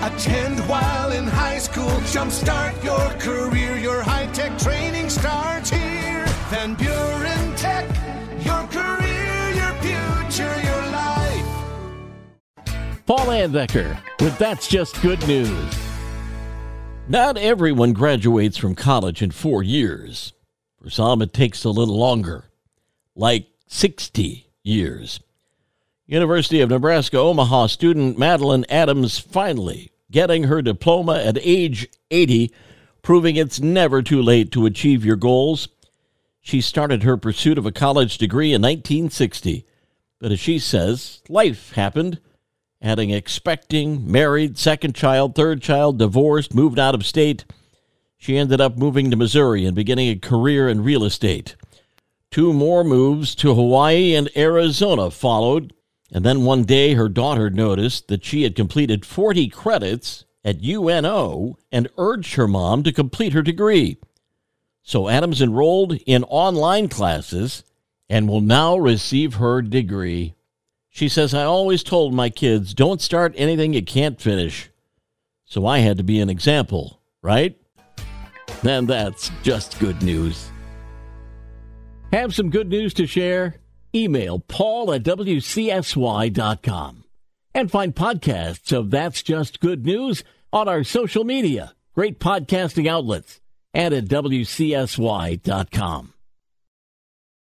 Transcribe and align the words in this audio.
Attend 0.00 0.60
while 0.68 1.10
in 1.10 1.26
high 1.26 1.58
school. 1.58 1.90
Jumpstart 2.12 2.84
your 2.84 3.10
career. 3.18 3.76
Your 3.76 4.00
high 4.00 4.26
tech 4.26 4.56
training 4.56 5.10
starts 5.10 5.70
here. 5.70 6.24
Van 6.50 6.74
Buren 6.76 7.56
Tech. 7.56 7.84
Your 8.44 8.62
career, 8.68 9.50
your 9.50 9.72
future, 9.82 10.60
your 10.62 10.82
life. 10.92 11.44
Paul 13.06 13.26
Layendecker 13.26 14.00
with 14.20 14.38
That's 14.38 14.68
Just 14.68 15.02
Good 15.02 15.26
News. 15.26 15.74
Not 17.08 17.36
everyone 17.36 17.92
graduates 17.92 18.56
from 18.56 18.76
college 18.76 19.20
in 19.20 19.32
four 19.32 19.64
years. 19.64 20.32
For 20.80 20.90
some, 20.90 21.22
it 21.22 21.32
takes 21.32 21.64
a 21.64 21.70
little 21.70 21.98
longer, 21.98 22.44
like 23.16 23.48
60 23.66 24.46
years. 24.62 25.18
University 26.10 26.62
of 26.62 26.70
Nebraska 26.70 27.18
Omaha 27.18 27.66
student 27.66 28.18
Madeline 28.18 28.64
Adams 28.70 29.18
finally 29.18 29.90
getting 30.10 30.44
her 30.44 30.62
diploma 30.62 31.18
at 31.22 31.36
age 31.42 31.86
80, 32.10 32.50
proving 33.02 33.36
it's 33.36 33.60
never 33.60 34.00
too 34.00 34.22
late 34.22 34.50
to 34.52 34.64
achieve 34.64 35.04
your 35.04 35.16
goals. 35.16 35.68
She 36.40 36.62
started 36.62 37.02
her 37.02 37.18
pursuit 37.18 37.58
of 37.58 37.66
a 37.66 37.72
college 37.72 38.16
degree 38.16 38.54
in 38.54 38.62
1960, 38.62 39.66
but 40.18 40.32
as 40.32 40.40
she 40.40 40.58
says, 40.58 41.20
life 41.28 41.72
happened, 41.72 42.20
adding 42.80 43.10
expecting, 43.10 44.10
married, 44.10 44.56
second 44.56 44.94
child, 44.94 45.34
third 45.34 45.60
child, 45.60 45.98
divorced, 45.98 46.54
moved 46.54 46.78
out 46.78 46.94
of 46.94 47.04
state. 47.04 47.44
She 48.16 48.38
ended 48.38 48.62
up 48.62 48.78
moving 48.78 49.10
to 49.10 49.16
Missouri 49.18 49.66
and 49.66 49.76
beginning 49.76 50.08
a 50.08 50.16
career 50.16 50.70
in 50.70 50.82
real 50.82 51.04
estate. 51.04 51.54
Two 52.30 52.54
more 52.54 52.82
moves 52.82 53.34
to 53.34 53.54
Hawaii 53.54 54.14
and 54.14 54.30
Arizona 54.34 55.10
followed, 55.10 55.74
and 56.10 56.24
then 56.24 56.44
one 56.44 56.64
day, 56.64 56.94
her 56.94 57.08
daughter 57.08 57.50
noticed 57.50 58.08
that 58.08 58.24
she 58.24 58.42
had 58.42 58.56
completed 58.56 59.04
40 59.04 59.48
credits 59.48 60.24
at 60.44 60.64
UNO 60.64 61.58
and 61.70 61.88
urged 61.98 62.34
her 62.34 62.48
mom 62.48 62.82
to 62.84 62.92
complete 62.92 63.34
her 63.34 63.42
degree. 63.42 63.98
So 64.82 65.08
Adams 65.08 65.42
enrolled 65.42 65.92
in 66.06 66.24
online 66.24 66.88
classes 66.88 67.62
and 68.08 68.26
will 68.26 68.40
now 68.40 68.78
receive 68.78 69.34
her 69.34 69.60
degree. 69.60 70.34
She 70.88 71.10
says, 71.10 71.34
I 71.34 71.44
always 71.44 71.82
told 71.82 72.14
my 72.14 72.30
kids, 72.30 72.72
don't 72.72 73.02
start 73.02 73.34
anything 73.36 73.74
you 73.74 73.84
can't 73.84 74.18
finish. 74.18 74.70
So 75.44 75.66
I 75.66 75.80
had 75.80 75.98
to 75.98 76.02
be 76.02 76.20
an 76.20 76.30
example, 76.30 77.02
right? 77.20 77.54
And 78.66 78.88
that's 78.88 79.30
just 79.42 79.78
good 79.78 80.02
news. 80.02 80.50
Have 82.12 82.34
some 82.34 82.48
good 82.48 82.70
news 82.70 82.94
to 82.94 83.06
share? 83.06 83.56
Email 83.94 84.40
paul 84.40 84.92
at 84.92 85.02
wcsy.com 85.02 87.04
and 87.54 87.70
find 87.70 87.94
podcasts 87.94 88.72
of 88.72 88.90
That's 88.90 89.22
Just 89.22 89.60
Good 89.60 89.86
News 89.86 90.22
on 90.52 90.68
our 90.68 90.84
social 90.84 91.24
media, 91.24 91.74
great 91.94 92.20
podcasting 92.20 92.86
outlets, 92.86 93.40
and 93.74 93.94
at 93.94 94.04
wcsy.com. 94.04 96.14